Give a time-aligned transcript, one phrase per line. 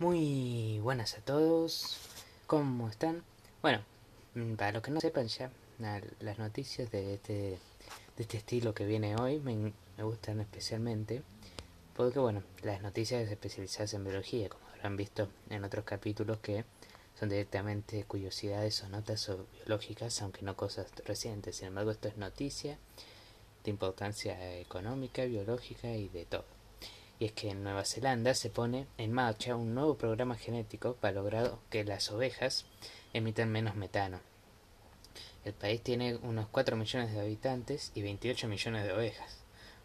[0.00, 1.98] Muy buenas a todos,
[2.46, 3.22] ¿cómo están?
[3.60, 3.82] Bueno,
[4.34, 5.50] mm, para los que no sepan ya,
[6.20, 7.58] las noticias de este, de
[8.22, 11.22] este estilo que viene hoy me, me gustan especialmente
[11.94, 16.64] porque, bueno, las noticias especializadas en biología, como habrán visto en otros capítulos que
[17.18, 21.56] son directamente curiosidades o notas biológicas, aunque no cosas recientes.
[21.56, 22.78] Sin embargo, esto es noticia
[23.64, 26.59] de importancia económica, biológica y de todo
[27.20, 31.12] y es que en Nueva Zelanda se pone en marcha un nuevo programa genético para
[31.12, 32.64] lograr que las ovejas
[33.12, 34.20] emitan menos metano.
[35.44, 39.36] El país tiene unos 4 millones de habitantes y 28 millones de ovejas.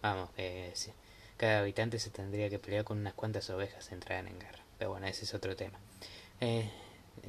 [0.00, 0.72] Vamos, que
[1.36, 4.62] cada habitante se tendría que pelear con unas cuantas ovejas entraran en guerra.
[4.78, 5.78] Pero bueno, ese es otro tema.
[6.40, 6.70] Eh,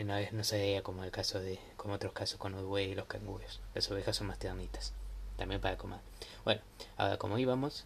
[0.04, 3.60] no, no sería como el caso de, como otros casos con Uruguay y los canguros.
[3.74, 4.94] Las ovejas son más tiernitas.
[5.36, 6.00] También para comer.
[6.44, 6.62] Bueno,
[6.96, 7.86] ahora como íbamos,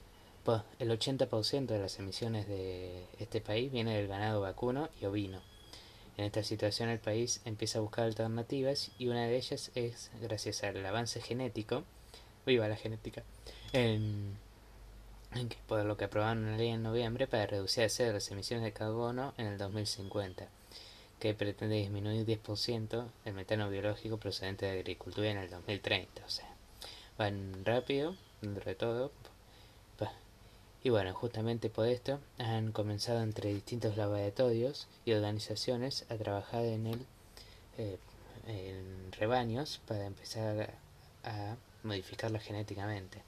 [0.80, 5.42] el 80% de las emisiones de este país viene del ganado vacuno y ovino.
[6.18, 10.64] En esta situación el país empieza a buscar alternativas y una de ellas es gracias
[10.64, 11.84] al avance genético,
[12.46, 13.24] viva la genética,
[13.72, 14.38] en,
[15.32, 18.74] que, por lo que aprobaron una ley en noviembre para reducir a las emisiones de
[18.74, 20.48] carbono en el 2050,
[21.20, 26.26] que pretende disminuir 10% el metano biológico procedente de agricultura en el 2030.
[26.26, 26.54] O sea,
[27.18, 29.12] van rápido, dentro de todo,
[30.84, 36.88] y bueno, justamente por esto han comenzado entre distintos laboratorios y organizaciones a trabajar en
[36.88, 37.06] el
[37.78, 37.98] eh,
[38.48, 40.74] en rebaños para empezar
[41.24, 43.22] a, modificarlos genéticamente.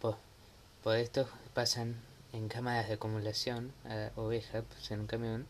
[0.00, 0.16] Por,
[0.82, 1.96] por, esto pasan
[2.32, 5.46] en cámaras de acumulación a ovejas pues, en un camión,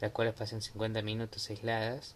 [0.00, 2.14] las cuales pasan 50 minutos aisladas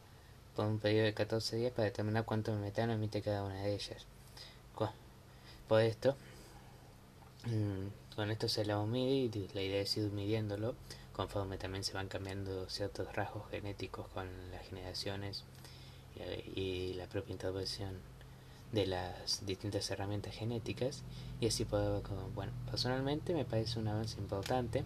[0.57, 4.07] por un periodo de 14 días para determinar cuánto metano emite cada una de ellas.
[5.69, 6.15] Por esto,
[8.17, 10.75] con esto se la mide y la idea es ir midiéndolo.
[11.12, 15.45] Conforme también se van cambiando ciertos rasgos genéticos con las generaciones
[16.55, 17.98] y, la propia intervención
[18.73, 21.02] de las distintas herramientas genéticas.
[21.41, 22.02] Y así puedo
[22.35, 24.85] bueno personalmente me parece un avance importante.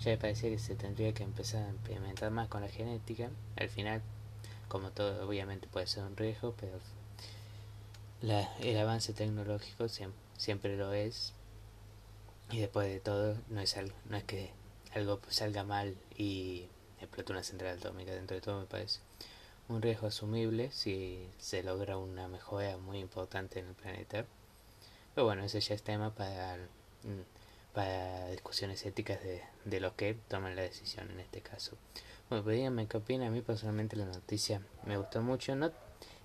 [0.00, 3.30] Ya me parece que se tendría que empezar a implementar más con la genética.
[3.56, 4.02] Al final
[4.68, 6.78] como todo obviamente puede ser un riesgo pero
[8.22, 9.86] la, el avance tecnológico
[10.36, 11.32] siempre lo es
[12.50, 14.50] y después de todo, no es, algo, no es que
[14.94, 16.68] algo salga mal y
[17.00, 18.12] explote una central atómica.
[18.12, 19.00] Dentro de todo, me parece
[19.68, 24.26] un riesgo asumible si se logra una mejora muy importante en el planeta.
[25.14, 30.14] Pero bueno, ese ya es tema para, mm, para discusiones éticas de, de los que
[30.28, 31.76] toman la decisión en este caso.
[32.28, 33.28] Bueno, pues díganme qué opinan.
[33.28, 35.72] A mí personalmente la noticia me gustó mucho, no,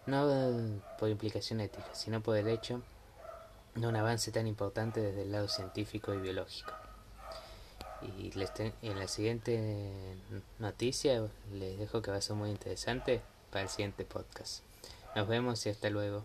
[0.06, 2.82] no por implicación ética, sino por el hecho
[3.82, 6.74] de un avance tan importante desde el lado científico y biológico.
[8.02, 8.32] Y
[8.82, 10.16] en la siguiente
[10.58, 14.64] noticia les dejo que va a ser muy interesante para el siguiente podcast.
[15.16, 16.24] Nos vemos y hasta luego.